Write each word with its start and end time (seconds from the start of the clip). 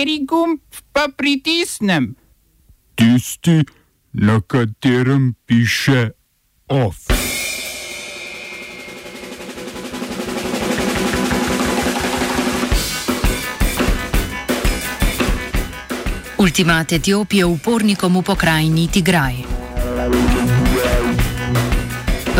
Kateri 0.00 0.24
gumb 0.24 0.60
pa 0.92 1.12
pritisnem? 1.12 2.16
Tisti, 2.96 3.60
na 4.12 4.40
katerem 4.40 5.34
piše 5.44 6.16
OF. 6.68 6.96
Ultimat 16.38 16.92
Etiopije 16.92 17.44
upornikom 17.44 18.16
v 18.16 18.22
pokrajini 18.24 18.88
Tigraj. 18.88 19.44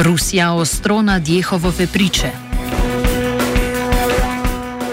Rusija 0.00 0.52
ostro 0.56 1.02
nad 1.02 1.28
Jehovove 1.28 1.86
priče. 1.92 2.49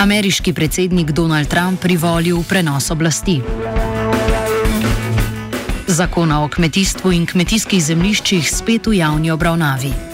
Ameriški 0.07 0.53
predsednik 0.53 1.11
Donald 1.11 1.47
Trump 1.47 1.81
privolil 1.81 2.39
prenos 2.47 2.91
oblasti. 2.91 3.41
Zakona 5.87 6.43
o 6.43 6.47
kmetijstvu 6.47 7.11
in 7.11 7.25
kmetijskih 7.27 7.83
zemljiščih 7.83 8.51
spet 8.51 8.87
v 8.87 9.01
javni 9.03 9.31
obravnavi. 9.35 10.06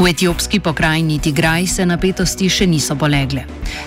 V 0.00 0.08
etiopski 0.08 0.60
pokrajini 0.60 1.18
Tigraj 1.18 1.66
se 1.66 1.84
napetosti 1.84 2.46
še 2.48 2.64
niso 2.66 2.94
polegle. 2.96 3.42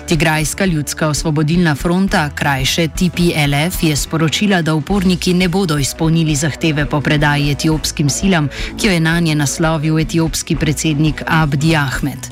Tigrajska 0.06 0.64
ljudska 0.64 1.08
osvobodilna 1.10 1.72
fronta, 1.74 2.28
krajše 2.30 2.84
TPLF, 2.94 3.82
je 3.82 3.96
sporočila, 3.96 4.60
da 4.62 4.76
uporniki 4.78 5.34
ne 5.34 5.48
bodo 5.48 5.74
izpolnili 5.78 6.36
zahteve 6.38 6.84
po 6.86 7.00
predaji 7.00 7.50
etiopskim 7.50 8.06
silam, 8.10 8.46
ki 8.78 8.86
jo 8.86 8.92
je 8.92 9.00
na 9.00 9.16
nje 9.20 9.34
naslovil 9.34 9.98
etiopski 9.98 10.56
predsednik 10.56 11.24
Abdi 11.26 11.74
Ahmed. 11.74 12.30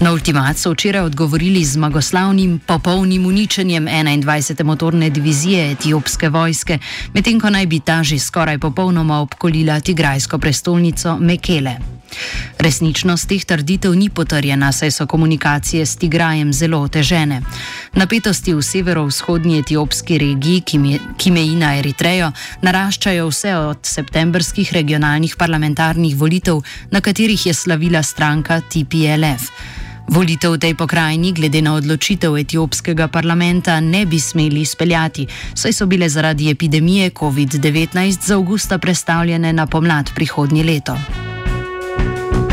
Na 0.00 0.12
ultimat 0.12 0.62
so 0.62 0.70
včeraj 0.76 1.08
odgovorili 1.10 1.64
z 1.64 1.80
zmagoslavnim 1.80 2.60
popolnim 2.66 3.26
uničenjem 3.26 3.88
21. 3.88 4.62
motorne 4.62 5.10
divizije 5.10 5.72
etiopske 5.72 6.28
vojske, 6.28 6.78
medtem 7.14 7.42
ko 7.42 7.50
naj 7.50 7.66
bi 7.66 7.80
ta 7.80 8.02
že 8.06 8.22
skoraj 8.22 8.58
popolnoma 8.58 9.18
obkolila 9.18 9.80
tigrajsko 9.80 10.38
prestolnico 10.38 11.18
Mekele. 11.18 11.95
Resničnost 12.58 13.28
teh 13.28 13.44
trditev 13.44 13.94
ni 13.94 14.08
potrjena, 14.10 14.72
saj 14.72 14.90
so 14.90 15.06
komunikacije 15.06 15.86
s 15.86 15.96
Tigrajem 15.96 16.52
zelo 16.52 16.80
otežene. 16.80 17.42
Napetosti 17.94 18.54
v 18.54 18.62
severovzhodnji 18.62 19.58
etiopski 19.58 20.18
regiji, 20.18 20.60
ki 21.16 21.30
meji 21.30 21.56
na 21.56 21.76
Eritrejo, 21.78 22.32
naraščajo 22.62 23.28
vse 23.28 23.56
od 23.56 23.78
septembrskih 23.82 24.72
regionalnih 24.72 25.36
parlamentarnih 25.36 26.16
volitev, 26.16 26.62
na 26.90 27.00
katerih 27.00 27.46
je 27.46 27.54
slavila 27.54 28.02
stranka 28.02 28.60
TPLF. 28.60 29.50
Volitev 30.06 30.54
v 30.54 30.58
tej 30.62 30.74
pokrajini, 30.78 31.34
glede 31.34 31.58
na 31.62 31.74
odločitev 31.74 32.38
etiopskega 32.38 33.10
parlamenta, 33.10 33.80
ne 33.82 34.06
bi 34.06 34.20
smeli 34.22 34.62
izpeljati, 34.62 35.26
saj 35.54 35.72
so 35.72 35.86
bile 35.86 36.08
zaradi 36.08 36.50
epidemije 36.50 37.10
COVID-19 37.10 38.22
z 38.22 38.30
avgusta 38.38 38.78
predstavljene 38.78 39.52
na 39.52 39.66
pomlad 39.66 40.14
prihodnje 40.14 40.64
leto. 40.64 41.35
you 41.98 42.45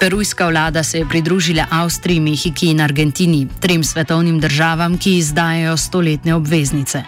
Perujska 0.00 0.48
vlada 0.48 0.82
se 0.82 0.98
je 0.98 1.08
pridružila 1.08 1.66
Avstriji, 1.70 2.20
Mehiki 2.20 2.66
in 2.66 2.80
Argentini, 2.80 3.48
trem 3.60 3.84
svetovnim 3.84 4.40
državam, 4.40 4.98
ki 4.98 5.16
izdajajo 5.16 5.76
stoletne 5.76 6.34
obveznice. 6.34 7.02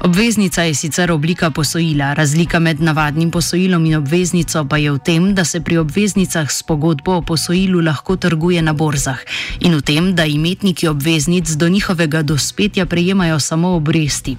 Obveznica 0.00 0.62
je 0.62 0.74
sicer 0.74 1.12
oblika 1.12 1.50
posojila, 1.50 2.14
razlika 2.14 2.58
med 2.58 2.80
navadnim 2.80 3.30
posojilom 3.30 3.86
in 3.86 3.96
obveznico 3.96 4.64
pa 4.64 4.76
je 4.76 4.92
v 4.92 4.98
tem, 4.98 5.34
da 5.34 5.44
se 5.44 5.60
pri 5.60 5.76
obveznicah 5.76 6.50
s 6.50 6.62
pogodbo 6.62 7.16
o 7.16 7.22
posojilu 7.22 7.80
lahko 7.80 8.16
trguje 8.16 8.62
na 8.62 8.72
borzah 8.72 9.20
in 9.60 9.76
v 9.76 9.82
tem, 9.82 10.14
da 10.14 10.24
imetniki 10.24 10.88
obveznic 10.88 11.48
do 11.48 11.68
njihovega 11.68 12.22
dospetja 12.22 12.86
prejemajo 12.86 13.40
samo 13.40 13.76
obresti, 13.76 14.36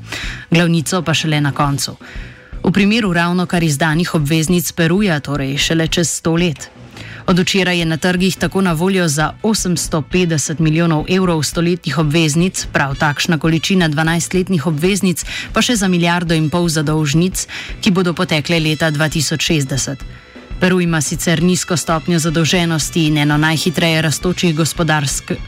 glavnico 0.52 1.02
pa 1.02 1.14
šele 1.14 1.42
na 1.42 1.52
koncu. 1.52 1.98
V 2.64 2.72
primeru 2.72 3.14
ravno 3.14 3.46
kar 3.46 3.64
izdanih 3.64 4.16
obveznic 4.16 4.72
Peruja, 4.72 5.20
torej 5.20 5.58
šele 5.58 5.88
čez 5.88 6.10
sto 6.10 6.36
let. 6.36 6.81
Od 7.28 7.40
včeraj 7.40 7.80
je 7.80 7.86
na 7.86 7.98
trgih 7.98 8.38
tako 8.38 8.62
na 8.62 8.74
voljo 8.74 9.08
za 9.08 9.34
850 9.44 10.60
milijonov 10.60 11.06
evrov 11.10 11.44
stoletnih 11.44 11.98
obveznic, 11.98 12.66
prav 12.74 12.96
takšna 12.96 13.38
količina 13.38 13.90
12-letnih 13.90 14.68
obveznic, 14.68 15.26
pa 15.54 15.62
še 15.62 15.76
za 15.76 15.88
milijardo 15.88 16.36
in 16.36 16.50
pol 16.50 16.70
zadolžnic, 16.70 17.48
ki 17.82 17.92
bodo 17.92 18.14
potekle 18.14 18.60
leta 18.60 18.92
2060. 18.92 19.96
Peru 20.62 20.82
ima 20.82 21.02
sicer 21.02 21.42
nizko 21.44 21.78
stopnjo 21.78 22.20
zadolženosti 22.20 23.08
in 23.08 23.18
eno 23.18 23.38
najhitreje 23.38 24.02
raztočih 24.02 24.54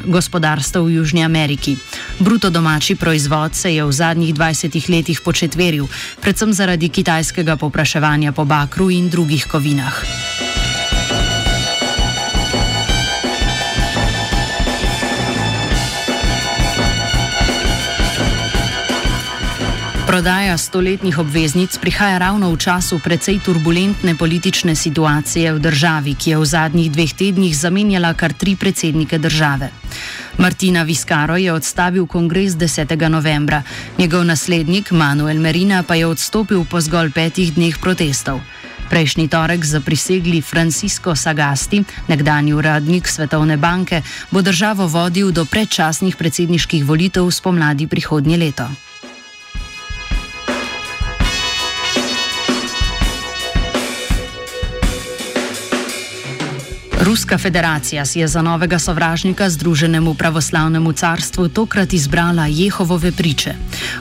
gospodarstv 0.06 0.80
v 0.82 0.90
Južni 0.96 1.24
Ameriki. 1.24 1.76
Bruto 2.20 2.50
domači 2.50 2.96
proizvod 2.96 3.56
se 3.56 3.76
je 3.76 3.86
v 3.86 3.92
zadnjih 3.92 4.34
20 4.34 4.90
letih 4.90 5.22
početveril, 5.22 5.86
predvsem 6.22 6.54
zaradi 6.54 6.90
kitajskega 6.90 7.56
popraševanja 7.56 8.32
po 8.32 8.46
bakru 8.46 8.90
in 8.90 9.10
drugih 9.10 9.46
kovinah. 9.46 10.02
Prodaja 20.14 20.58
stoletnih 20.58 21.18
obveznic 21.20 21.74
prihaja 21.82 22.22
ravno 22.22 22.54
v 22.54 22.58
času 22.62 23.00
precej 23.02 23.42
turbulentne 23.42 24.14
politične 24.14 24.76
situacije 24.78 25.54
v 25.54 25.58
državi, 25.58 26.14
ki 26.14 26.30
je 26.30 26.38
v 26.38 26.46
zadnjih 26.46 26.92
dveh 26.94 27.14
tednih 27.18 27.56
zamenjala 27.58 28.14
kar 28.14 28.38
tri 28.38 28.54
predsednike 28.54 29.18
države. 29.18 29.72
Martina 30.38 30.84
Viskaro 30.86 31.34
je 31.34 31.50
odstavil 31.50 32.06
kongres 32.06 32.54
10. 32.54 32.94
novembra, 33.10 33.64
njegov 33.98 34.22
naslednik 34.30 34.92
Manuel 34.92 35.42
Merina 35.42 35.82
pa 35.82 35.98
je 35.98 36.06
odstopil 36.06 36.62
po 36.70 36.78
zgolj 36.78 37.10
petih 37.10 37.50
dneh 37.50 37.74
protestov. 37.82 38.38
Prejšnji 38.94 39.28
torek 39.34 39.66
zaprisegli 39.66 40.46
Francisco 40.46 41.16
Sagasti, 41.16 41.82
nekdani 42.08 42.54
uradnik 42.54 43.10
Svetovne 43.10 43.58
banke, 43.58 44.06
bo 44.30 44.46
državo 44.46 44.86
vodil 44.86 45.34
do 45.34 45.46
predčasnih 45.46 46.16
predsedniških 46.16 46.86
volitev 46.86 47.26
spomladi 47.32 47.90
prihodnje 47.90 48.38
leto. 48.38 48.93
Ruska 57.04 57.38
federacija 57.38 58.06
si 58.06 58.20
je 58.20 58.28
za 58.28 58.42
novega 58.42 58.80
sovražnika 58.80 59.50
Združenemu 59.50 60.14
pravoslavnemu 60.14 60.94
carstvu 60.94 61.48
tokrat 61.50 61.94
izbrala 61.94 62.46
Jehovove 62.48 63.12
priče. 63.12 63.54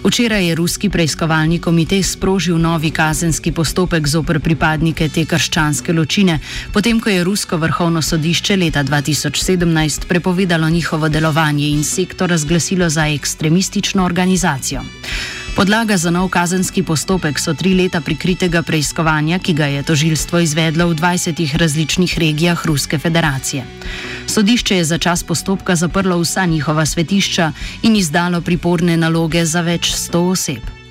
Včeraj 0.04 0.46
je 0.48 0.54
ruski 0.54 0.90
preiskovalni 0.90 1.58
komitej 1.58 2.02
sprožil 2.02 2.58
novi 2.58 2.90
kazenski 2.90 3.52
postopek 3.52 4.06
zoper 4.08 4.40
pripadnike 4.40 5.08
te 5.08 5.24
krščanske 5.24 5.92
ločine, 5.92 6.38
potem 6.72 7.00
ko 7.00 7.10
je 7.10 7.24
Rusko 7.24 7.56
vrhovno 7.56 8.02
sodišče 8.02 8.56
leta 8.56 8.84
2017 8.84 10.06
prepovedalo 10.06 10.70
njihovo 10.70 11.08
delovanje 11.08 11.68
in 11.68 11.84
sektor 11.84 12.30
razglasilo 12.30 12.88
za 12.88 13.08
ekstremistično 13.08 14.04
organizacijo. 14.04 14.82
Podlaga 15.62 15.94
za 15.96 16.10
nov 16.10 16.26
kazenski 16.26 16.82
postopek 16.82 17.38
so 17.38 17.52
tri 17.54 17.70
leta 17.78 18.00
prikritega 18.02 18.64
preiskovanja, 18.66 19.38
ki 19.38 19.54
ga 19.54 19.68
je 19.70 19.84
tožilstvo 19.86 20.40
izvedlo 20.42 20.88
v 20.90 20.98
20 20.98 21.38
različnih 21.54 22.18
regijah 22.18 22.66
Ruske 22.66 22.98
federacije. 22.98 23.62
Sodišče 24.26 24.76
je 24.76 24.84
za 24.84 24.98
čas 24.98 25.22
postopka 25.22 25.76
zaprlo 25.76 26.18
vsa 26.18 26.46
njihova 26.50 26.86
svetišča 26.86 27.52
in 27.82 27.96
izdalo 27.96 28.40
priporne 28.40 28.96
naloge 28.96 29.46
za 29.46 29.62
več 29.62 29.94
sto 29.94 30.26
oseb. 30.34 30.81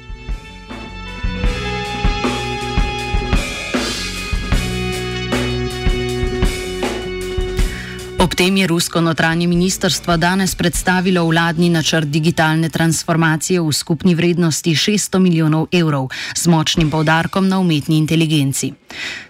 Ob 8.21 8.35
tem 8.37 8.53
je 8.57 8.67
rusko 8.69 9.01
notranje 9.01 9.47
ministrstvo 9.47 10.13
danes 10.17 10.53
predstavilo 10.55 11.23
vladni 11.25 11.69
načrt 11.73 12.05
digitalne 12.07 12.69
transformacije 12.69 13.61
v 13.61 13.73
skupni 13.73 14.13
vrednosti 14.15 14.75
600 14.75 15.19
milijonov 15.19 15.65
evrov 15.71 16.13
z 16.37 16.47
močnim 16.47 16.91
povdarkom 16.91 17.49
na 17.49 17.57
umetni 17.59 17.97
inteligenci. 17.97 18.73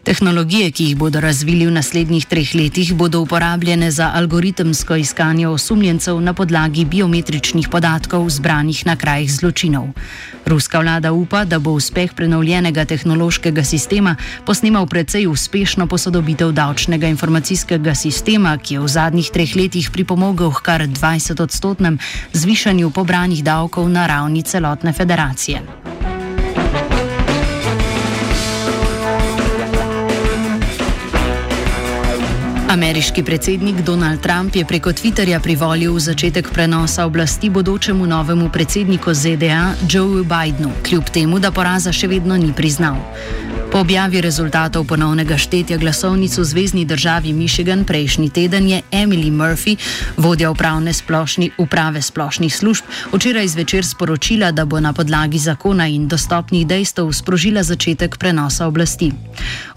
Tehnologije, 0.04 0.72
ki 0.72 0.84
jih 0.84 0.98
bodo 0.98 1.19
razvili 1.22 1.68
v 1.68 1.72
naslednjih 1.72 2.25
treh 2.25 2.56
letih, 2.56 2.94
bodo 2.94 3.22
uporabljene 3.22 3.92
za 3.92 4.12
algoritemsko 4.16 4.96
iskanje 4.96 5.48
osumljencev 5.48 6.22
na 6.22 6.34
podlagi 6.34 6.86
biometričnih 6.86 7.69
podatkov 7.69 8.30
zbranih 8.30 8.86
na 8.86 8.96
krajih 8.96 9.31
zločinov. 9.31 9.94
Ruska 10.46 10.80
vlada 10.80 11.12
upa, 11.12 11.46
da 11.46 11.60
bo 11.60 11.72
uspeh 11.72 12.13
prenovljenega 12.13 12.86
tehnološkega 12.86 13.63
sistema 13.63 14.16
posnemal 14.46 14.88
precej 14.88 15.28
uspešno 15.28 15.88
posodobitev 15.88 16.52
davčnega 16.52 17.08
informacijskega 17.08 17.96
sistema, 17.96 18.58
ki 18.58 18.74
je 18.74 18.80
v 18.80 18.88
zadnjih 18.88 19.30
treh 19.30 19.56
letih 19.56 19.92
pripomogel 19.92 20.52
k 20.52 20.66
kar 20.66 20.88
20-odstotnem 20.88 22.00
zvišanju 22.34 22.90
pobranih 22.90 23.44
davkov 23.44 23.90
na 23.90 24.08
ravni 24.08 24.42
celotne 24.44 24.94
federacije. 24.94 25.91
Ameriški 32.72 33.24
predsednik 33.24 33.82
Donald 33.82 34.22
Trump 34.22 34.56
je 34.56 34.66
preko 34.66 34.94
Twitterja 34.96 35.42
privolil 35.44 35.92
v 35.92 36.00
začetek 36.00 36.54
prenosa 36.56 37.04
oblasti 37.06 37.50
bodočemu 37.50 38.08
novemu 38.08 38.48
predsedniku 38.48 39.12
ZDA 39.14 39.76
Joe 39.92 40.24
Bidenu, 40.24 40.72
kljub 40.80 41.04
temu, 41.12 41.40
da 41.40 41.52
poraza 41.52 41.92
še 41.92 42.08
vedno 42.08 42.38
ni 42.40 42.54
priznal. 42.56 42.96
Po 43.72 43.80
objavi 43.80 44.20
rezultatov 44.22 44.84
ponovnega 44.84 45.38
štetja 45.40 45.78
glasovnic 45.80 46.36
v 46.38 46.44
zvezdni 46.44 46.84
državi 46.86 47.32
Michigan 47.34 47.86
prejšnji 47.88 48.30
teden 48.30 48.68
je 48.68 48.82
Emily 48.92 49.32
Murphy, 49.32 49.80
vodja 50.20 50.52
upravne 50.52 50.92
splošni, 50.94 51.56
uprave 51.56 52.02
splošnih 52.04 52.52
služb, 52.52 52.84
včeraj 53.16 53.48
zvečer 53.48 53.88
sporočila, 53.88 54.52
da 54.52 54.66
bo 54.68 54.80
na 54.84 54.92
podlagi 54.94 55.40
zakona 55.40 55.88
in 55.88 56.08
dostopnih 56.12 56.68
dejstev 56.68 57.08
sprožila 57.16 57.64
začetek 57.64 58.20
prenosa 58.20 58.68
oblasti. 58.68 59.14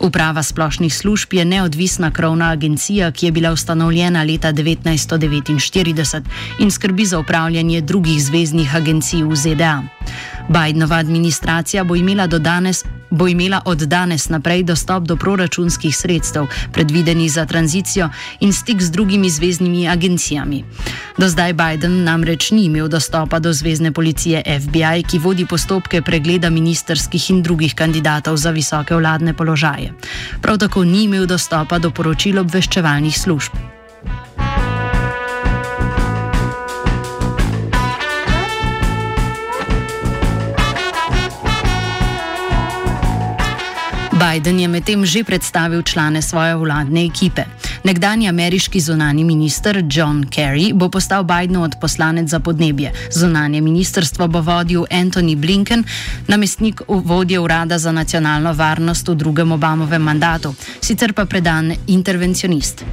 Uprava 0.03 0.43
splošnih 0.43 0.91
služb 0.91 1.39
je 1.39 1.45
neodvisna 1.45 2.11
krovna 2.11 2.51
agencija, 2.51 3.13
ki 3.15 3.27
je 3.27 3.33
bila 3.33 3.53
ustanovljena 3.55 4.27
leta 4.27 4.53
1949 4.53 6.23
in 6.59 6.71
skrbi 6.71 7.07
za 7.07 7.19
upravljanje 7.19 7.81
drugih 7.81 8.19
zvezdnih 8.23 8.75
agencij 8.77 9.23
v 9.23 9.37
ZDA. 9.37 9.83
Bidenova 10.49 10.97
administracija 10.97 11.85
bo 11.85 11.97
imela, 11.97 12.27
danes, 12.27 12.85
bo 13.11 13.29
imela 13.29 13.61
od 13.65 13.79
danes 13.79 14.29
naprej 14.29 14.63
dostop 14.63 15.05
do 15.05 15.17
proračunskih 15.17 15.97
sredstev, 15.97 16.47
predvidenih 16.73 17.33
za 17.33 17.47
tranzicijo 17.47 18.09
in 18.41 18.53
stik 18.53 18.83
z 18.83 18.91
drugimi 18.91 19.31
zvezdnimi 19.31 19.89
agencijami. 19.89 20.65
Do 21.19 21.29
zdaj 21.29 21.53
Biden 21.53 22.05
namreč 22.05 22.51
ni 22.51 22.65
imel 22.65 22.89
dostopa 22.89 23.39
do 23.39 23.53
zvezdne 23.53 23.93
policije 23.93 24.43
FBI, 24.61 25.03
ki 25.09 25.19
vodi 25.19 25.47
postopke 25.47 26.03
pregleda 26.03 26.51
ministerskih 26.51 27.31
in 27.31 27.43
drugih 27.43 27.75
kandidatov 27.75 28.37
za 28.37 28.51
visoke 28.51 28.95
vladne 28.95 29.35
položaje. 29.35 29.93
Prav 30.43 30.59
tako 30.59 30.85
ni 30.85 31.05
imel 31.05 31.27
dostopa 31.27 31.79
do 31.79 31.91
poročil 31.91 32.39
obveščevalnih 32.39 33.19
služb. 33.19 33.74
Biden 44.25 44.57
je 44.57 44.69
medtem 44.69 45.05
že 45.05 45.21
predstavil 45.21 45.85
člane 45.85 46.25
svoje 46.25 46.57
vladne 46.57 47.05
ekipe. 47.05 47.45
Nekdani 47.85 48.29
ameriški 48.29 48.81
zunani 48.81 49.21
minister 49.25 49.85
John 49.85 50.25
Kerry 50.25 50.73
bo 50.73 50.89
postal 50.89 51.29
Bidenov 51.29 51.69
odposlanec 51.69 52.33
za 52.33 52.41
podnebje. 52.41 52.93
Zunanje 53.13 53.61
ministrstvo 53.61 54.25
bo 54.29 54.41
vodil 54.41 54.89
Anthony 54.89 55.37
Blinken, 55.37 55.85
namestnik 56.29 56.81
vodje 56.89 57.37
urada 57.37 57.77
za 57.79 57.93
nacionalno 57.93 58.53
varnost 58.57 59.09
v 59.09 59.15
drugem 59.15 59.53
Obamovem 59.53 60.03
mandatu, 60.03 60.55
sicer 60.81 61.13
pa 61.13 61.29
predan 61.29 61.77
intervencionist. 61.87 62.85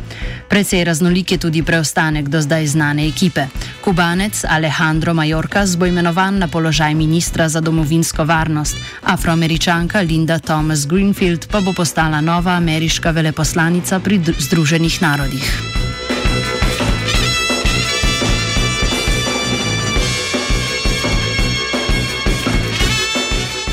Predvsej 0.51 0.83
raznolik 0.83 1.31
je 1.31 1.37
tudi 1.37 1.63
preostanek 1.63 2.27
do 2.27 2.41
zdaj 2.41 2.67
znane 2.67 3.07
ekipe. 3.07 3.47
Kubanec 3.81 4.43
Alejandro 4.43 5.13
Mayorkas 5.13 5.79
bo 5.79 5.87
imenovan 5.87 6.43
na 6.43 6.47
položaj 6.47 6.91
ministra 6.95 7.47
za 7.49 7.61
domovinsko 7.63 8.27
varnost, 8.27 8.75
afroameričanka 9.07 10.03
Linda 10.03 10.39
Thomas 10.39 10.83
Greenfield 10.87 11.20
pa 11.51 11.62
bo 11.62 11.73
postala 11.73 12.21
nova 12.21 12.51
ameriška 12.57 13.12
veleposlanica 13.12 14.00
pri 14.00 14.18
Združenih 14.39 15.01
narodih. 15.01 15.45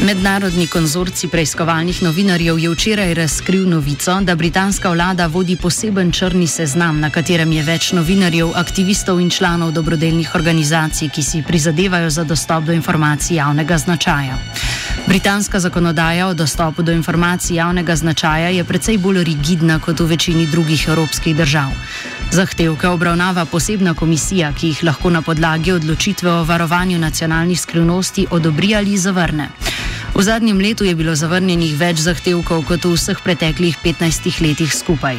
Mednarodni 0.05 0.67
konzorci 0.67 1.29
preiskovalnih 1.29 2.03
novinarjev 2.03 2.59
je 2.59 2.71
včeraj 2.71 3.15
razkril 3.15 3.69
novico, 3.69 4.21
da 4.21 4.35
britanska 4.35 4.93
vlada 4.93 5.27
vodi 5.27 5.57
poseben 5.57 6.13
črni 6.13 6.47
seznam, 6.47 7.01
na 7.01 7.11
katerem 7.11 7.53
je 7.53 7.63
več 7.63 7.93
novinarjev, 7.93 8.53
aktivistov 8.57 9.21
in 9.21 9.31
članov 9.31 9.73
dobrodelnih 9.73 10.35
organizacij, 10.35 11.09
ki 11.09 11.23
si 11.23 11.43
prizadevajo 11.43 12.11
za 12.11 12.25
dostop 12.25 12.65
do 12.65 12.73
informacij 12.73 13.37
javnega 13.37 13.79
značaja. 13.79 14.39
Britanska 15.07 15.61
zakonodaja 15.61 16.27
o 16.27 16.35
dostopu 16.35 16.83
do 16.83 16.93
informacij 16.93 17.57
javnega 17.57 17.97
značaja 17.97 18.49
je 18.49 18.65
precej 18.65 18.99
bolj 18.99 19.25
rigidna 19.25 19.79
kot 19.79 20.01
v 20.01 20.07
večini 20.07 20.47
drugih 20.47 20.89
evropskih 20.89 21.37
držav. 21.37 21.71
Zahtevke 22.31 22.89
obravnava 22.89 23.45
posebna 23.45 23.95
komisija, 23.95 24.53
ki 24.53 24.67
jih 24.67 24.85
lahko 24.85 25.11
na 25.11 25.23
podlagi 25.23 25.73
odločitve 25.73 26.33
o 26.33 26.45
varovanju 26.45 26.99
nacionalnih 26.99 27.61
skrivnosti 27.61 28.27
odobri 28.31 28.75
ali 28.75 28.99
zavrne. 28.99 29.49
V 30.15 30.23
zadnjem 30.23 30.59
letu 30.59 30.85
je 30.85 30.95
bilo 30.95 31.15
zavrnjenih 31.15 31.77
več 31.79 32.01
zahtevkov 32.03 32.65
kot 32.67 32.85
v 32.85 32.97
vseh 32.97 33.21
preteklih 33.25 33.77
15 33.85 34.41
letih 34.43 34.75
skupaj. 34.75 35.17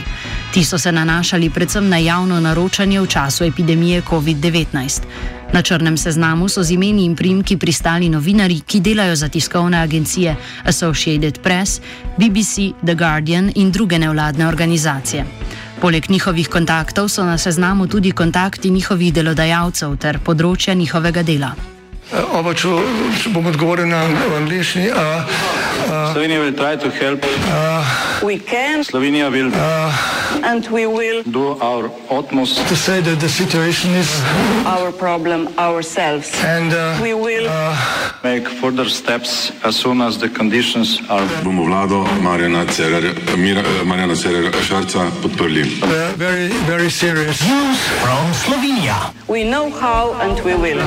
Ti 0.54 0.64
so 0.66 0.78
se 0.78 0.92
nanašali 0.92 1.50
predvsem 1.50 1.90
na 1.90 1.98
javno 1.98 2.40
naročanje 2.40 3.02
v 3.02 3.08
času 3.08 3.44
epidemije 3.44 4.02
COVID-19. 4.02 5.39
Na 5.54 5.62
črnem 5.62 5.98
seznamu 5.98 6.50
so 6.50 6.64
z 6.64 6.72
imeni 6.72 7.06
in 7.06 7.16
primki 7.16 7.58
pristali 7.58 8.10
novinari, 8.10 8.62
ki 8.62 8.80
delajo 8.80 9.16
za 9.16 9.30
tiskovne 9.30 9.82
agencije 9.82 10.36
Associated 10.64 11.40
Press, 11.42 11.82
BBC, 12.18 12.78
The 12.86 12.96
Guardian 12.96 13.52
in 13.56 13.72
druge 13.72 14.00
nevladne 14.00 14.48
organizacije. 14.48 15.26
Poleg 15.82 16.10
njihovih 16.10 16.48
kontaktov 16.48 17.10
so 17.10 17.26
na 17.26 17.38
seznamu 17.38 17.88
tudi 17.88 18.12
kontakti 18.12 18.70
njihovih 18.70 19.14
delodajalcev 19.14 19.98
ter 19.98 20.20
področja 20.20 20.74
njihovega 20.74 21.24
dela. 21.24 21.79
Oba, 22.10 22.56
če, 22.58 22.70
če 23.22 23.30
bom 23.30 23.46
odgovoril 23.46 23.86
na 23.86 24.02
angliški. 24.40 24.90
Slovenija 26.14 26.40
bo 26.42 26.50
poskušala 26.58 27.18
pomagati. 27.22 28.84
Slovenija 28.90 29.30
bo 29.30 29.38
naredila 29.38 29.94
naš 30.42 31.86
utmost, 32.10 32.58
da 32.58 32.64
bo 32.66 32.76
rekla, 32.88 33.16
da 33.16 33.26
je 33.26 33.30
situacija 33.30 33.94
naš 33.94 34.98
problem, 34.98 35.48
naš 35.56 35.86
sebe. 35.86 36.22
In 36.50 36.70
bomo 37.00 37.30
naredili 37.30 37.50
nadaljnje 38.24 38.46
korake, 38.58 39.54
as 39.64 39.76
soon 39.76 40.02
as 40.02 40.18
the 40.18 40.30
conditions 40.38 41.00
are. 41.10 41.28
Bomo 41.44 41.64
vlado 41.64 42.08
Marjana 42.22 42.66
Cererera 44.16 44.62
Šarca 44.68 45.12
podprli. 45.22 45.64
Very, 46.18 46.50
very 46.66 46.90
serious. 46.90 47.42
News 47.42 47.78
from 48.02 48.34
Slovenija. 48.34 49.14
We 49.28 49.44
know 49.44 49.70
how 49.70 50.14
and 50.22 50.42
we 50.42 50.56
will. 50.56 50.82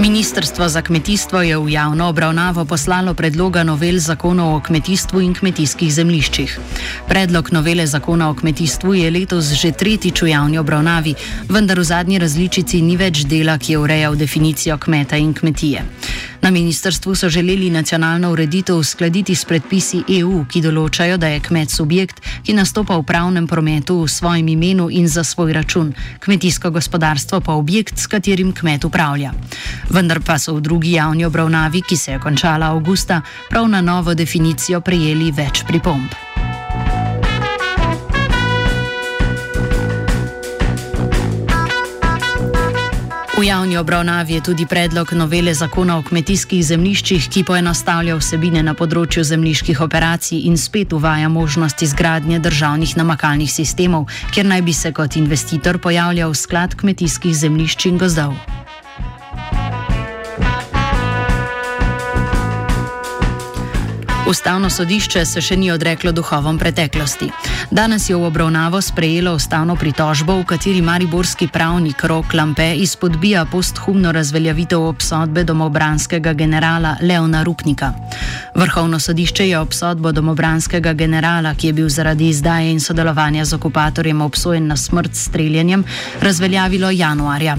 Ministrstvo 0.00 0.68
za 0.68 0.82
kmetijstvo 0.82 1.42
je 1.42 1.58
v 1.58 1.70
javno 1.70 2.08
obravnavo 2.08 2.64
poslalo 2.64 3.14
predloga 3.14 3.62
novel 3.64 3.98
zakonov 3.98 4.54
o 4.54 4.60
kmetijstvu 4.60 5.20
in 5.20 5.34
kmetijskih 5.34 5.92
zemliščih. 5.92 6.58
Predlog 7.08 7.48
novele 7.52 7.86
zakona 7.86 8.30
o 8.30 8.34
kmetijstvu 8.34 8.94
je 8.94 9.10
letos 9.10 9.52
že 9.56 9.72
tretjič 9.72 10.22
v 10.22 10.28
javni 10.28 10.58
obravnavi, 10.58 11.14
vendar 11.48 11.80
v 11.80 11.84
zadnji 11.84 12.18
različici 12.18 12.82
ni 12.82 12.96
več 12.96 13.24
dela, 13.24 13.58
ki 13.58 13.72
je 13.72 13.78
urejal 13.78 14.16
definicijo 14.16 14.78
kmeta 14.78 15.16
in 15.16 15.34
kmetije. 15.34 15.82
Na 16.46 16.50
ministrstvu 16.50 17.14
so 17.14 17.28
želeli 17.28 17.70
nacionalno 17.70 18.30
ureditev 18.32 18.76
uskladiti 18.76 19.34
s 19.34 19.44
predpisi 19.44 20.02
EU, 20.20 20.44
ki 20.46 20.60
določajo, 20.62 21.16
da 21.18 21.26
je 21.26 21.40
kmet 21.42 21.72
subjekt, 21.74 22.20
ki 22.46 22.54
nastopa 22.54 22.94
v 23.00 23.02
pravnem 23.02 23.48
prometu 23.50 23.96
v 24.04 24.12
svojem 24.12 24.52
imenu 24.54 24.86
in 24.94 25.08
za 25.10 25.24
svoj 25.26 25.56
račun, 25.56 25.90
kmetijsko 26.22 26.70
gospodarstvo 26.70 27.40
pa 27.40 27.56
objekt, 27.58 27.98
s 27.98 28.06
katerim 28.06 28.52
kmet 28.54 28.86
upravlja. 28.86 29.32
Vendar 29.90 30.22
pa 30.22 30.38
so 30.38 30.54
v 30.54 30.62
drugi 30.62 30.94
javni 30.94 31.26
obravnavi, 31.26 31.82
ki 31.82 31.98
se 31.98 32.14
je 32.14 32.22
končala 32.22 32.70
avgusta, 32.70 33.24
prav 33.50 33.66
na 33.66 33.82
novo 33.82 34.14
definicijo 34.14 34.80
prejeli 34.80 35.34
več 35.34 35.66
pripomb. 35.66 36.25
V 43.36 43.44
javni 43.44 43.76
obravnavi 43.76 44.32
je 44.32 44.40
tudi 44.40 44.66
predlog 44.66 45.12
novele 45.12 45.54
zakona 45.54 45.98
o 45.98 46.02
kmetijskih 46.02 46.64
zemljiščih, 46.64 47.28
ki 47.28 47.44
poenostavlja 47.44 48.16
vsebine 48.16 48.62
na 48.64 48.72
področju 48.72 49.26
zemljiških 49.28 49.82
operacij 49.84 50.46
in 50.48 50.56
spet 50.56 50.96
uvaja 50.96 51.28
možnost 51.28 51.84
izgradnje 51.84 52.40
državnih 52.40 52.96
namakalnih 52.96 53.52
sistemov, 53.52 54.08
kjer 54.32 54.48
naj 54.48 54.62
bi 54.64 54.72
se 54.72 54.92
kot 54.96 55.20
investitor 55.20 55.76
pojavljal 55.78 56.32
sklad 56.32 56.80
kmetijskih 56.80 57.36
zemljišč 57.36 57.92
in 57.92 58.00
gozdov. 58.00 58.65
Ustavno 64.26 64.70
sodišče 64.70 65.20
se 65.24 65.40
še 65.40 65.54
ni 65.56 65.68
odreklo 65.70 66.10
duhovom 66.12 66.56
preteklosti. 66.58 67.28
Danes 67.70 68.08
je 68.10 68.16
v 68.16 68.26
obravnavo 68.26 68.80
sprejelo 68.82 69.36
ustavno 69.38 69.76
pritožbo, 69.78 70.40
v 70.40 70.44
kateri 70.50 70.80
mariborski 70.82 71.46
pravnik 71.46 72.02
Rok 72.02 72.34
Lampe 72.34 72.66
izpodbija 72.74 73.44
posthumno 73.52 74.10
razveljavitev 74.12 74.82
obsodbe 74.82 75.44
domobranskega 75.44 76.32
generala 76.32 76.96
Leona 77.02 77.44
Rupnika. 77.46 77.92
Vrhovno 78.54 78.98
sodišče 78.98 79.46
je 79.48 79.58
obsodbo 79.58 80.12
domobranskega 80.12 80.92
generala, 80.92 81.54
ki 81.54 81.70
je 81.70 81.72
bil 81.72 81.88
zaradi 81.88 82.28
izdaje 82.28 82.72
in 82.72 82.80
sodelovanja 82.80 83.44
z 83.44 83.54
okupatorjem 83.54 84.20
obsojen 84.26 84.66
na 84.66 84.76
smrt 84.76 85.14
s 85.14 85.28
streljanjem, 85.30 85.84
razveljavilo 86.20 86.90
januarja. 86.90 87.56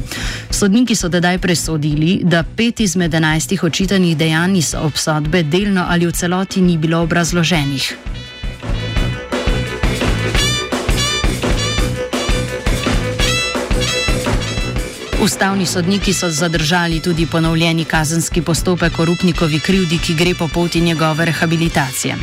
Sodniki 0.52 0.96
so 0.96 1.08
tedaj 1.10 1.40
presodili, 1.40 2.20
da 2.24 2.44
pet 2.44 2.80
izmed 2.80 3.14
enajstih 3.14 3.64
očitanih 3.64 4.18
dejanj 4.18 4.58
iz 4.58 4.76
obsodbe 4.76 5.44
delno 5.44 5.86
ali 5.88 6.08
v 6.08 6.12
celoti 6.12 6.57
niti 6.58 6.62
ni 6.62 6.78
bilo 6.78 7.02
obrazloženih. 7.02 7.98
Ustavni 15.22 15.66
sodniki 15.66 16.14
so 16.14 16.30
zadržali 16.30 17.00
tudi 17.00 17.26
ponovljeni 17.26 17.86
kazenski 17.86 18.42
postopek 18.42 19.00
o 19.00 19.06
Rupnikovi 19.06 19.60
krivdi, 19.60 19.98
ki 19.98 20.16
gre 20.16 20.34
po 20.34 20.48
poti 20.48 20.82
njegove 20.82 21.26
rehabilitacije. 21.26 22.16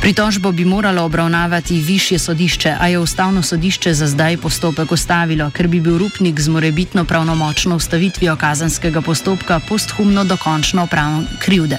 Pritožbo 0.00 0.52
bi 0.52 0.64
moralo 0.64 1.04
obravnavati 1.04 1.80
višje 1.80 2.18
sodišče, 2.18 2.74
a 2.80 2.88
je 2.88 2.98
ustavno 2.98 3.42
sodišče 3.42 3.94
za 3.94 4.06
zdaj 4.06 4.36
postopek 4.36 4.92
ustavilo, 4.92 5.50
ker 5.50 5.68
bi 5.68 5.80
bil 5.80 5.98
Rupnik 5.98 6.40
z 6.40 6.48
morebitno 6.48 7.04
pravnomočno 7.04 7.76
ustavitvijo 7.76 8.36
kazenskega 8.36 9.00
postopka 9.00 9.60
posthumno 9.68 10.24
dokončno 10.24 10.86
pravno 10.86 11.24
krivde. 11.38 11.78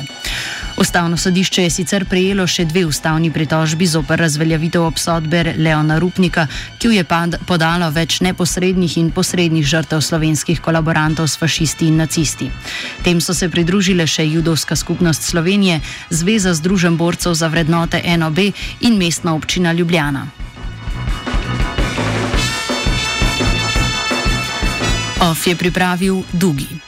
Ustavno 0.78 1.18
sodišče 1.18 1.64
je 1.64 1.70
sicer 1.70 2.06
prejelo 2.10 2.48
še 2.50 2.66
dve 2.66 2.86
ustavni 2.86 3.30
pritožbi 3.32 3.86
zoper 3.88 4.20
razveljavitev 4.20 4.84
obsodbe 4.84 5.54
Leona 5.58 6.00
Rupnika, 6.00 6.48
ki 6.78 6.88
jo 6.88 6.94
je 6.98 7.06
podalo 7.48 7.90
več 7.94 8.20
neposrednih 8.26 8.98
in 8.98 9.12
posrednih 9.14 9.66
žrtev 9.66 10.02
slovenskih 10.02 10.62
kolaborantov 10.62 11.30
s 11.30 11.38
fašisti 11.38 11.88
in 11.88 12.02
nacisti. 12.02 12.50
Tem 13.04 13.22
so 13.22 13.34
se 13.34 13.50
pridružile 13.50 14.08
še 14.08 14.26
Judovska 14.26 14.76
skupnost 14.76 15.24
Slovenije, 15.24 15.80
Zveza 16.10 16.54
Združen 16.54 16.98
borcev 16.98 17.38
za 17.38 17.48
vrednote 17.48 18.02
NOB 18.18 18.40
in 18.82 18.98
mestna 18.98 19.36
občina 19.36 19.74
Ljubljana. 19.74 20.28
OF 25.24 25.48
je 25.48 25.56
pripravil 25.56 26.24
Dugi. 26.34 26.83